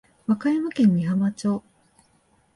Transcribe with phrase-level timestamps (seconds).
[0.25, 1.61] 和歌山県美浜町